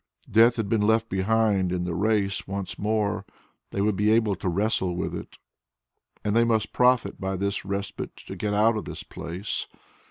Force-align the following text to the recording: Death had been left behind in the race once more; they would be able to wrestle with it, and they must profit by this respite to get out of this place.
Death 0.31 0.55
had 0.55 0.67
been 0.67 0.81
left 0.81 1.09
behind 1.09 1.71
in 1.71 1.83
the 1.83 1.93
race 1.93 2.47
once 2.47 2.79
more; 2.79 3.23
they 3.69 3.81
would 3.81 3.95
be 3.95 4.09
able 4.09 4.33
to 4.33 4.49
wrestle 4.49 4.95
with 4.95 5.13
it, 5.13 5.37
and 6.25 6.35
they 6.35 6.43
must 6.43 6.73
profit 6.73 7.21
by 7.21 7.35
this 7.35 7.63
respite 7.65 8.15
to 8.15 8.35
get 8.35 8.55
out 8.55 8.75
of 8.75 8.85
this 8.85 9.03
place. 9.03 9.67